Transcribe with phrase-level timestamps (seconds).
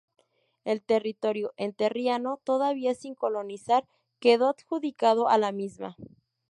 [0.65, 3.85] El territorio entrerriano, todavía sin colonizar,
[4.19, 5.95] quedó adjudicado a la misma.